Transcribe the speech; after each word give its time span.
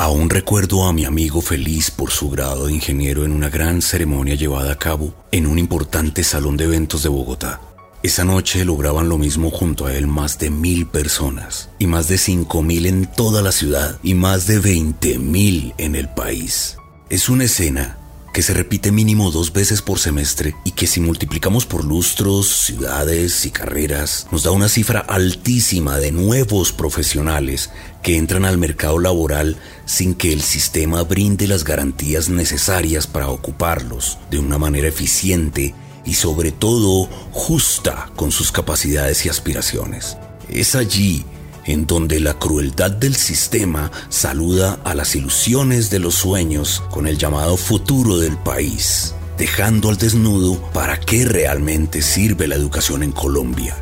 Aún 0.00 0.30
recuerdo 0.30 0.86
a 0.86 0.94
mi 0.94 1.04
amigo 1.04 1.42
feliz 1.42 1.90
por 1.90 2.10
su 2.10 2.30
grado 2.30 2.68
de 2.68 2.72
ingeniero 2.72 3.26
en 3.26 3.32
una 3.32 3.50
gran 3.50 3.82
ceremonia 3.82 4.34
llevada 4.34 4.72
a 4.72 4.78
cabo 4.78 5.12
en 5.30 5.46
un 5.46 5.58
importante 5.58 6.24
salón 6.24 6.56
de 6.56 6.64
eventos 6.64 7.02
de 7.02 7.10
Bogotá. 7.10 7.60
Esa 8.02 8.24
noche 8.24 8.64
lograban 8.64 9.10
lo 9.10 9.18
mismo 9.18 9.50
junto 9.50 9.84
a 9.84 9.94
él 9.94 10.06
más 10.06 10.38
de 10.38 10.48
mil 10.48 10.86
personas 10.86 11.68
y 11.78 11.86
más 11.86 12.08
de 12.08 12.16
cinco 12.16 12.62
mil 12.62 12.86
en 12.86 13.12
toda 13.12 13.42
la 13.42 13.52
ciudad 13.52 13.98
y 14.02 14.14
más 14.14 14.46
de 14.46 14.58
veinte 14.58 15.18
mil 15.18 15.74
en 15.76 15.94
el 15.94 16.08
país. 16.08 16.78
Es 17.10 17.28
una 17.28 17.44
escena 17.44 17.98
que 18.32 18.42
se 18.42 18.54
repite 18.54 18.92
mínimo 18.92 19.30
dos 19.30 19.52
veces 19.52 19.82
por 19.82 19.98
semestre 19.98 20.54
y 20.64 20.72
que 20.72 20.86
si 20.86 21.00
multiplicamos 21.00 21.66
por 21.66 21.84
lustros, 21.84 22.48
ciudades 22.48 23.44
y 23.44 23.50
carreras, 23.50 24.26
nos 24.30 24.42
da 24.42 24.50
una 24.50 24.68
cifra 24.68 25.00
altísima 25.00 25.98
de 25.98 26.12
nuevos 26.12 26.72
profesionales 26.72 27.70
que 28.02 28.16
entran 28.16 28.44
al 28.44 28.58
mercado 28.58 28.98
laboral 28.98 29.56
sin 29.84 30.14
que 30.14 30.32
el 30.32 30.42
sistema 30.42 31.02
brinde 31.02 31.46
las 31.46 31.64
garantías 31.64 32.28
necesarias 32.28 33.06
para 33.06 33.28
ocuparlos 33.28 34.18
de 34.30 34.38
una 34.38 34.58
manera 34.58 34.88
eficiente 34.88 35.74
y 36.04 36.14
sobre 36.14 36.52
todo 36.52 37.08
justa 37.32 38.10
con 38.16 38.32
sus 38.32 38.52
capacidades 38.52 39.26
y 39.26 39.28
aspiraciones. 39.28 40.16
Es 40.48 40.74
allí 40.74 41.24
en 41.66 41.86
donde 41.86 42.20
la 42.20 42.38
crueldad 42.38 42.90
del 42.90 43.16
sistema 43.16 43.90
saluda 44.08 44.78
a 44.84 44.94
las 44.94 45.14
ilusiones 45.14 45.90
de 45.90 45.98
los 45.98 46.14
sueños 46.14 46.82
con 46.90 47.06
el 47.06 47.18
llamado 47.18 47.56
futuro 47.56 48.18
del 48.18 48.36
país, 48.36 49.14
dejando 49.38 49.88
al 49.88 49.96
desnudo 49.96 50.60
para 50.72 50.98
qué 50.98 51.24
realmente 51.24 52.02
sirve 52.02 52.48
la 52.48 52.54
educación 52.54 53.02
en 53.02 53.12
Colombia. 53.12 53.76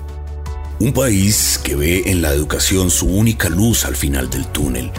Un 0.81 0.93
país 0.93 1.61
que 1.63 1.75
ve 1.75 2.05
en 2.07 2.23
la 2.23 2.33
educación 2.33 2.91
su 2.91 3.07
única 3.07 3.49
luz 3.49 3.85
al 3.85 3.97
final 3.97 4.31
del 4.31 4.47
túnel, 4.47 4.93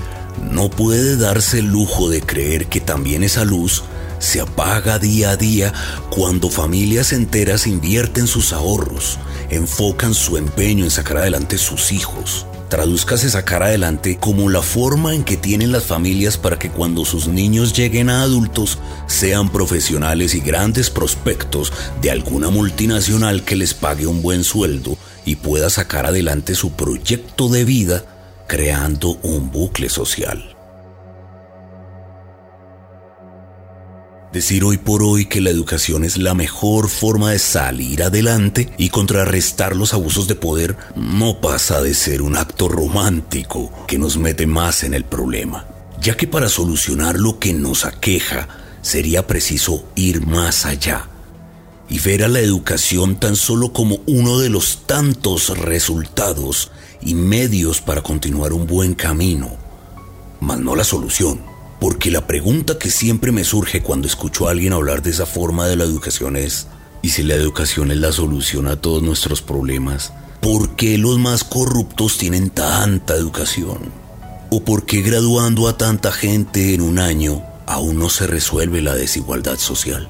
no 0.52 0.70
puede 0.70 1.18
darse 1.18 1.60
el 1.60 1.68
lujo 1.68 2.10
de 2.10 2.22
creer 2.22 2.68
que 2.68 2.82
también 2.82 3.24
esa 3.24 3.46
luz 3.46 3.84
se 4.20 4.42
apaga 4.42 5.00
día 5.00 5.32
a 5.32 5.38
día 5.38 5.74
cuando 6.10 6.50
familias 6.50 7.14
enteras 7.14 7.68
invierten 7.68 8.28
sus 8.28 8.52
ahorros, 8.52 9.18
enfocan 9.50 10.14
su 10.14 10.38
empeño 10.38 10.84
en 10.84 10.92
sacar 10.92 11.18
adelante 11.18 11.58
sus 11.58 11.92
hijos, 11.92 12.46
traduzcase 12.70 13.30
sacar 13.30 13.64
adelante 13.64 14.18
como 14.20 14.50
la 14.50 14.62
forma 14.62 15.16
en 15.16 15.24
que 15.24 15.38
tienen 15.38 15.72
las 15.72 15.86
familias 15.86 16.38
para 16.38 16.60
que 16.60 16.70
cuando 16.70 17.04
sus 17.04 17.28
niños 17.28 17.74
lleguen 17.74 18.10
a 18.10 18.22
adultos 18.22 18.78
sean 19.08 19.50
profesionales 19.50 20.36
y 20.36 20.40
grandes 20.40 20.90
prospectos 20.90 21.74
de 22.02 22.12
alguna 22.12 22.50
multinacional 22.50 23.44
que 23.44 23.56
les 23.56 23.74
pague 23.74 24.06
un 24.06 24.22
buen 24.22 24.44
sueldo 24.44 24.98
y 25.26 25.36
pueda 25.36 25.70
sacar 25.70 26.06
adelante 26.06 26.56
su 26.56 26.72
proyecto 26.72 27.50
de 27.50 27.66
vida 27.66 28.06
creando 28.48 29.18
un 29.24 29.52
bucle 29.52 29.90
social. 29.90 30.59
Decir 34.32 34.64
hoy 34.64 34.78
por 34.78 35.02
hoy 35.02 35.26
que 35.26 35.42
la 35.42 35.50
educación 35.50 36.04
es 36.04 36.18
la 36.18 36.36
mejor 36.36 36.88
forma 36.88 37.32
de 37.32 37.40
salir 37.40 38.04
adelante 38.04 38.72
y 38.78 38.90
contrarrestar 38.90 39.76
los 39.76 39.96
abusos 39.96 40.28
de 40.28 40.36
poder 40.36 40.78
no 40.96 41.42
pasa 41.42 41.82
de 41.82 41.96
ser 41.96 42.22
un 42.22 42.38
acto 42.38 42.68
romántico 42.68 43.72
que 43.88 43.98
nos 43.98 44.18
mete 44.18 44.46
más 44.46 44.84
en 44.84 44.94
el 44.94 45.04
problema, 45.04 45.66
ya 46.00 46.16
que 46.16 46.28
para 46.28 46.48
solucionar 46.48 47.18
lo 47.18 47.40
que 47.40 47.54
nos 47.54 47.86
aqueja 47.86 48.48
sería 48.84 49.26
preciso 49.26 49.84
ir 49.96 50.24
más 50.28 50.68
allá 50.68 51.08
y 51.90 51.98
ver 51.98 52.24
a 52.24 52.28
la 52.28 52.40
educación 52.40 53.20
tan 53.20 53.36
solo 53.36 53.74
como 53.74 53.98
uno 54.06 54.38
de 54.38 54.50
los 54.50 54.86
tantos 54.86 55.58
resultados 55.58 56.72
y 57.02 57.16
medios 57.16 57.82
para 57.82 58.04
continuar 58.04 58.54
un 58.54 58.68
buen 58.68 58.94
camino, 58.94 59.58
mas 60.40 60.60
no 60.60 60.76
la 60.76 60.84
solución. 60.84 61.49
Porque 61.80 62.12
la 62.12 62.28
pregunta 62.28 62.78
que 62.78 62.90
siempre 62.90 63.32
me 63.32 63.46
surge 63.46 63.82
cuando 63.82 64.08
escucho 64.08 64.48
a 64.48 64.52
alguien 64.52 64.74
hablar 64.74 65.02
de 65.02 65.12
esa 65.12 65.26
forma 65.26 65.68
de 65.68 65.78
la 65.78 65.86
educación 65.86 66.36
es, 66.36 66.68
¿y 67.02 67.10
si 67.10 67.24
la 67.24 67.36
educación 67.36 67.92
es 67.92 67.98
la 67.98 68.12
solución 68.12 68.68
a 68.68 68.76
todos 68.76 69.02
nuestros 69.02 69.42
problemas? 69.42 70.12
¿Por 70.42 70.76
qué 70.76 70.98
los 70.98 71.20
más 71.20 71.46
corruptos 71.46 72.18
tienen 72.18 72.50
tanta 72.50 73.16
educación? 73.16 73.92
¿O 74.50 74.64
por 74.64 74.86
qué 74.86 75.02
graduando 75.02 75.70
a 75.70 75.78
tanta 75.78 76.12
gente 76.12 76.74
en 76.74 76.82
un 76.82 77.00
año 77.00 77.44
aún 77.66 77.98
no 77.98 78.10
se 78.10 78.28
resuelve 78.28 78.82
la 78.82 78.96
desigualdad 78.96 79.58
social? 79.58 80.10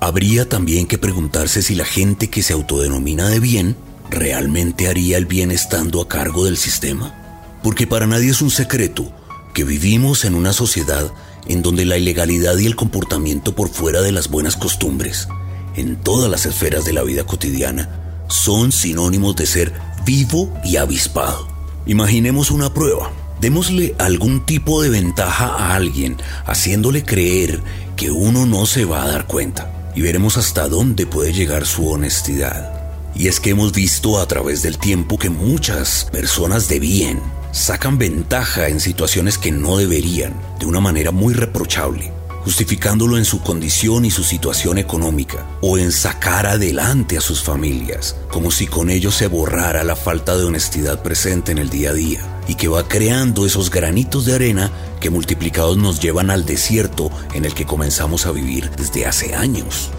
Habría 0.00 0.48
también 0.48 0.86
que 0.86 0.98
preguntarse 0.98 1.62
si 1.62 1.74
la 1.74 1.84
gente 1.84 2.30
que 2.30 2.42
se 2.42 2.54
autodenomina 2.54 3.28
de 3.28 3.38
bien 3.38 3.76
realmente 4.08 4.88
haría 4.88 5.18
el 5.18 5.26
bien 5.26 5.50
estando 5.50 6.00
a 6.00 6.08
cargo 6.08 6.44
del 6.44 6.56
sistema. 6.56 7.14
Porque 7.62 7.86
para 7.86 8.06
nadie 8.06 8.30
es 8.30 8.40
un 8.42 8.50
secreto 8.50 9.12
que 9.52 9.64
vivimos 9.64 10.24
en 10.24 10.34
una 10.34 10.52
sociedad 10.52 11.12
en 11.46 11.62
donde 11.62 11.84
la 11.84 11.98
ilegalidad 11.98 12.56
y 12.58 12.66
el 12.66 12.76
comportamiento 12.76 13.54
por 13.54 13.68
fuera 13.68 14.00
de 14.00 14.12
las 14.12 14.28
buenas 14.28 14.56
costumbres, 14.56 15.28
en 15.76 15.96
todas 15.96 16.30
las 16.30 16.46
esferas 16.46 16.84
de 16.84 16.92
la 16.92 17.02
vida 17.02 17.24
cotidiana, 17.24 18.24
son 18.28 18.72
sinónimos 18.72 19.36
de 19.36 19.46
ser 19.46 19.72
vivo 20.04 20.52
y 20.64 20.76
avispado. 20.76 21.48
Imaginemos 21.86 22.50
una 22.50 22.72
prueba. 22.72 23.10
Démosle 23.40 23.96
algún 23.98 24.46
tipo 24.46 24.82
de 24.82 24.90
ventaja 24.90 25.46
a 25.46 25.74
alguien, 25.74 26.16
haciéndole 26.46 27.04
creer 27.04 27.60
que 27.96 28.12
uno 28.12 28.46
no 28.46 28.66
se 28.66 28.84
va 28.84 29.02
a 29.02 29.08
dar 29.08 29.26
cuenta, 29.26 29.90
y 29.96 30.00
veremos 30.00 30.36
hasta 30.36 30.68
dónde 30.68 31.06
puede 31.06 31.32
llegar 31.32 31.66
su 31.66 31.88
honestidad. 31.88 32.72
Y 33.16 33.26
es 33.26 33.40
que 33.40 33.50
hemos 33.50 33.72
visto 33.72 34.20
a 34.20 34.28
través 34.28 34.62
del 34.62 34.78
tiempo 34.78 35.18
que 35.18 35.28
muchas 35.28 36.06
personas 36.12 36.68
de 36.68 36.78
bien 36.78 37.20
sacan 37.52 37.98
ventaja 37.98 38.68
en 38.68 38.80
situaciones 38.80 39.36
que 39.36 39.52
no 39.52 39.76
deberían, 39.76 40.34
de 40.58 40.66
una 40.66 40.80
manera 40.80 41.10
muy 41.10 41.34
reprochable, 41.34 42.10
justificándolo 42.44 43.18
en 43.18 43.26
su 43.26 43.42
condición 43.42 44.06
y 44.06 44.10
su 44.10 44.24
situación 44.24 44.78
económica, 44.78 45.46
o 45.60 45.76
en 45.76 45.92
sacar 45.92 46.46
adelante 46.46 47.18
a 47.18 47.20
sus 47.20 47.42
familias, 47.42 48.16
como 48.30 48.50
si 48.50 48.66
con 48.66 48.88
ello 48.88 49.12
se 49.12 49.26
borrara 49.26 49.84
la 49.84 49.96
falta 49.96 50.36
de 50.36 50.44
honestidad 50.44 51.02
presente 51.02 51.52
en 51.52 51.58
el 51.58 51.68
día 51.68 51.90
a 51.90 51.94
día, 51.94 52.40
y 52.48 52.54
que 52.54 52.68
va 52.68 52.88
creando 52.88 53.44
esos 53.44 53.70
granitos 53.70 54.24
de 54.24 54.34
arena 54.34 54.72
que 54.98 55.10
multiplicados 55.10 55.76
nos 55.76 56.00
llevan 56.00 56.30
al 56.30 56.46
desierto 56.46 57.10
en 57.34 57.44
el 57.44 57.54
que 57.54 57.66
comenzamos 57.66 58.24
a 58.24 58.32
vivir 58.32 58.70
desde 58.70 59.04
hace 59.04 59.34
años. 59.34 59.90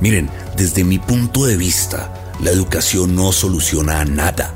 Miren, 0.00 0.28
desde 0.56 0.84
mi 0.84 0.98
punto 0.98 1.46
de 1.46 1.56
vista, 1.56 2.34
la 2.42 2.50
educación 2.50 3.14
no 3.14 3.32
soluciona 3.32 4.04
nada 4.04 4.54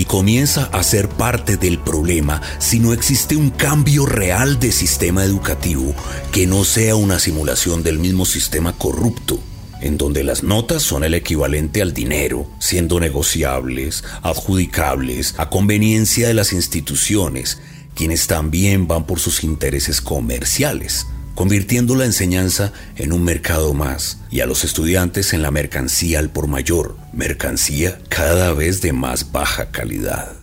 y 0.00 0.06
comienza 0.06 0.64
a 0.72 0.82
ser 0.82 1.10
parte 1.10 1.58
del 1.58 1.78
problema 1.78 2.40
si 2.58 2.78
no 2.80 2.94
existe 2.94 3.36
un 3.36 3.50
cambio 3.50 4.06
real 4.06 4.58
de 4.58 4.72
sistema 4.72 5.24
educativo 5.24 5.94
que 6.32 6.46
no 6.46 6.64
sea 6.64 6.96
una 6.96 7.18
simulación 7.18 7.82
del 7.82 7.98
mismo 7.98 8.24
sistema 8.24 8.72
corrupto, 8.72 9.38
en 9.82 9.98
donde 9.98 10.24
las 10.24 10.42
notas 10.42 10.82
son 10.82 11.04
el 11.04 11.12
equivalente 11.12 11.82
al 11.82 11.92
dinero, 11.92 12.48
siendo 12.60 12.98
negociables, 12.98 14.02
adjudicables, 14.22 15.34
a 15.36 15.50
conveniencia 15.50 16.28
de 16.28 16.34
las 16.34 16.54
instituciones, 16.54 17.60
quienes 17.94 18.26
también 18.26 18.88
van 18.88 19.04
por 19.04 19.20
sus 19.20 19.44
intereses 19.44 20.00
comerciales 20.00 21.08
convirtiendo 21.34 21.96
la 21.96 22.04
enseñanza 22.04 22.72
en 22.96 23.12
un 23.12 23.24
mercado 23.24 23.74
más 23.74 24.20
y 24.30 24.40
a 24.40 24.46
los 24.46 24.64
estudiantes 24.64 25.32
en 25.32 25.42
la 25.42 25.50
mercancía 25.50 26.18
al 26.18 26.30
por 26.30 26.46
mayor, 26.46 26.96
mercancía 27.12 27.98
cada 28.08 28.52
vez 28.52 28.80
de 28.82 28.92
más 28.92 29.32
baja 29.32 29.70
calidad. 29.70 30.40